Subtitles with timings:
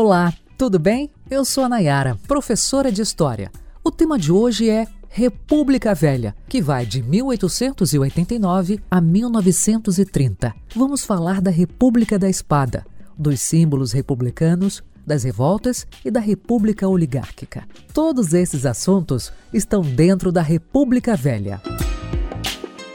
[0.00, 1.10] Olá, tudo bem?
[1.28, 3.50] Eu sou a Nayara, professora de História.
[3.82, 10.54] O tema de hoje é República Velha, que vai de 1889 a 1930.
[10.76, 12.86] Vamos falar da República da Espada,
[13.18, 17.66] dos símbolos republicanos, das revoltas e da República Oligárquica.
[17.92, 21.60] Todos esses assuntos estão dentro da República Velha.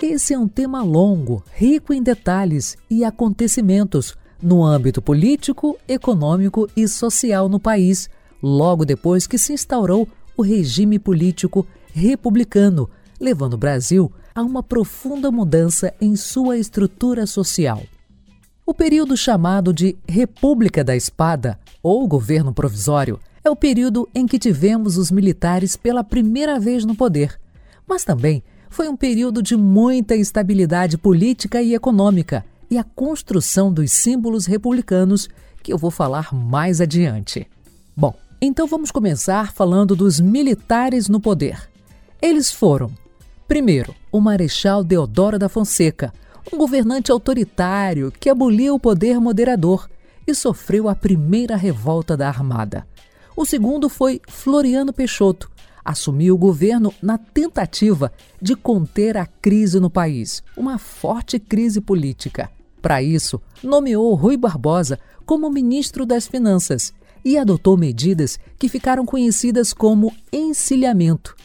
[0.01, 6.87] Esse é um tema longo, rico em detalhes e acontecimentos no âmbito político, econômico e
[6.87, 8.09] social no país,
[8.41, 12.89] logo depois que se instaurou o regime político republicano,
[13.19, 17.81] levando o Brasil a uma profunda mudança em sua estrutura social.
[18.65, 24.39] O período chamado de República da Espada, ou governo provisório, é o período em que
[24.39, 27.39] tivemos os militares pela primeira vez no poder,
[27.87, 33.91] mas também foi um período de muita instabilidade política e econômica e a construção dos
[33.91, 35.29] símbolos republicanos
[35.61, 37.47] que eu vou falar mais adiante.
[37.95, 41.69] Bom, então vamos começar falando dos militares no poder.
[42.21, 42.91] Eles foram,
[43.47, 46.13] primeiro, o Marechal Deodoro da Fonseca,
[46.51, 49.89] um governante autoritário que aboliu o poder moderador
[50.27, 52.85] e sofreu a primeira revolta da Armada.
[53.35, 55.49] O segundo foi Floriano Peixoto,
[55.83, 62.49] assumiu o governo na tentativa de conter a crise no país, uma forte crise política.
[62.81, 69.73] Para isso, nomeou Rui Barbosa como ministro das Finanças e adotou medidas que ficaram conhecidas
[69.73, 71.35] como encilhamento.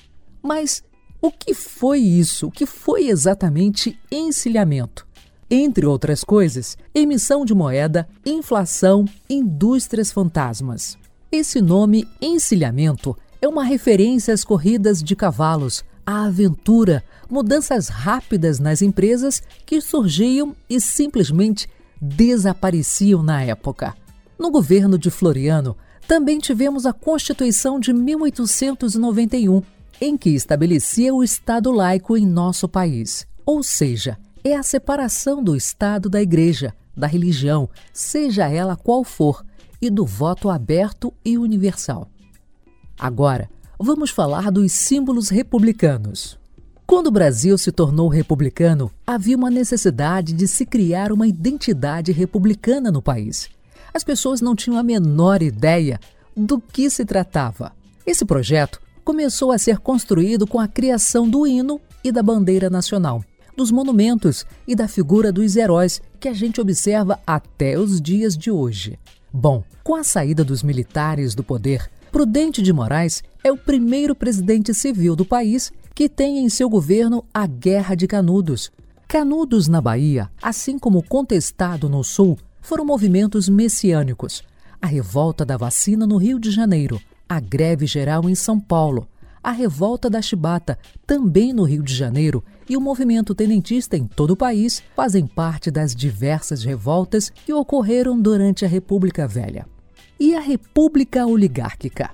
[0.43, 0.83] Mas
[1.21, 2.49] o que foi isso?
[2.49, 5.07] O que foi exatamente encilhamento?
[5.51, 10.99] Entre outras coisas, emissão de moeda, inflação, indústrias fantasmas.
[11.31, 18.83] Esse nome encilhamento é uma referência às corridas de cavalos, à aventura, mudanças rápidas nas
[18.83, 21.69] empresas que surgiam e simplesmente
[22.01, 23.95] desapareciam na época.
[24.39, 29.63] No governo de Floriano, também tivemos a Constituição de 1891,
[30.01, 35.57] em que estabelecia o Estado laico em nosso país, ou seja, é a separação do
[35.57, 39.45] Estado da Igreja, da religião, seja ela qual for,
[39.81, 42.09] e do voto aberto e universal.
[42.99, 43.49] Agora,
[43.79, 46.37] vamos falar dos símbolos republicanos.
[46.85, 52.91] Quando o Brasil se tornou republicano, havia uma necessidade de se criar uma identidade republicana
[52.91, 53.49] no país.
[53.95, 56.01] As pessoas não tinham a menor ideia
[56.37, 57.73] do que se tratava.
[58.07, 63.23] Esse projeto começou a ser construído com a criação do hino e da bandeira nacional,
[63.57, 68.51] dos monumentos e da figura dos heróis que a gente observa até os dias de
[68.51, 68.99] hoje.
[69.33, 74.75] Bom, com a saída dos militares do poder, Prudente de Moraes é o primeiro presidente
[74.75, 78.73] civil do país que tem em seu governo a Guerra de Canudos.
[79.07, 84.43] Canudos na Bahia, assim como Contestado no Sul, foram movimentos messiânicos.
[84.83, 89.07] A revolta da vacina no Rio de Janeiro, a greve geral em São Paulo,
[89.41, 94.33] a revolta da Chibata, também no Rio de Janeiro, e o movimento tenentista em todo
[94.33, 99.65] o país fazem parte das diversas revoltas que ocorreram durante a República Velha
[100.19, 102.11] e a República Oligárquica.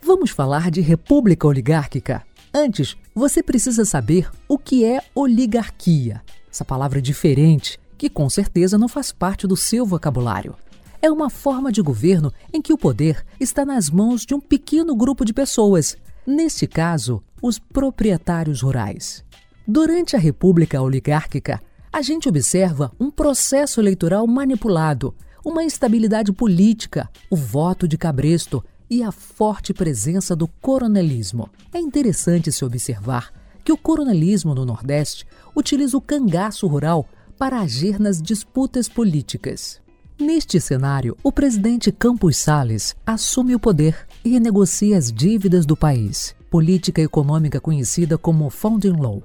[0.00, 2.24] Vamos falar de República Oligárquica?
[2.52, 6.22] Antes, você precisa saber o que é oligarquia.
[6.50, 10.54] Essa palavra diferente, que com certeza não faz parte do seu vocabulário.
[11.02, 14.96] É uma forma de governo em que o poder está nas mãos de um pequeno
[14.96, 19.22] grupo de pessoas, neste caso, os proprietários rurais.
[19.68, 21.60] Durante a República Oligárquica,
[21.92, 25.14] a gente observa um processo eleitoral manipulado
[25.46, 31.48] uma instabilidade política, o voto de cabresto e a forte presença do coronelismo.
[31.72, 33.32] É interessante se observar
[33.64, 35.24] que o coronelismo no Nordeste
[35.54, 37.08] utiliza o cangaço rural
[37.38, 39.80] para agir nas disputas políticas.
[40.18, 46.34] Neste cenário, o presidente Campos Salles assume o poder e renegocia as dívidas do país,
[46.50, 49.22] política econômica conhecida como Founding Law.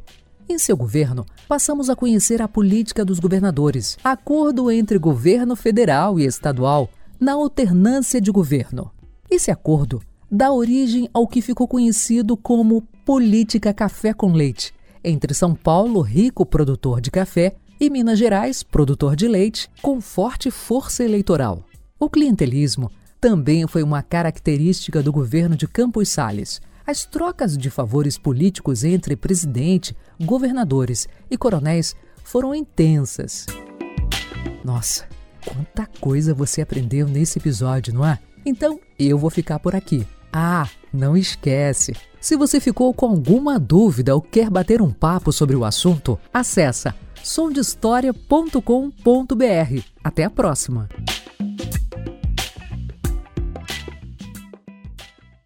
[0.52, 6.26] Em seu governo, passamos a conhecer a política dos governadores, acordo entre governo federal e
[6.26, 8.92] estadual na alternância de governo.
[9.30, 15.56] Esse acordo dá origem ao que ficou conhecido como política café com leite, entre São
[15.56, 21.64] Paulo, rico produtor de café, e Minas Gerais, produtor de leite, com forte força eleitoral.
[21.98, 28.18] O clientelismo também foi uma característica do governo de Campos Salles, as trocas de favores
[28.18, 33.46] políticos entre presidente, governadores e coronéis foram intensas.
[34.64, 35.08] Nossa,
[35.46, 38.20] quanta coisa você aprendeu nesse episódio, não é?
[38.46, 40.08] Então eu vou ficar por aqui.
[40.32, 41.94] Ah, não esquece!
[42.20, 46.96] Se você ficou com alguma dúvida ou quer bater um papo sobre o assunto, acessa
[47.24, 49.84] sondehistoria.com.br.
[50.04, 50.90] Até a próxima!